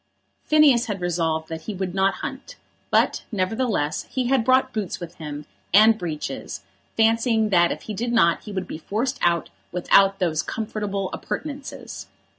Phineas 0.45 0.87
had 0.87 0.99
resolved 0.99 1.47
that 1.49 1.65
he 1.69 1.75
would 1.75 1.93
not 1.93 2.15
hunt; 2.25 2.55
but, 2.89 3.23
nevertheless, 3.31 4.07
he 4.09 4.25
had 4.29 4.43
brought 4.43 4.73
boots 4.73 4.99
with 4.99 5.13
him, 5.17 5.45
and 5.75 5.99
breeches, 5.99 6.63
fancying 6.97 7.49
that 7.49 7.71
if 7.71 7.83
he 7.83 7.93
did 7.93 8.11
not 8.11 8.41
he 8.45 8.51
would 8.51 8.67
be 8.67 8.79
forced 8.79 9.19
out 9.21 9.51
without 9.71 10.17
those 10.17 10.41
comfortable 10.41 11.11
appurtenances. 11.13 12.07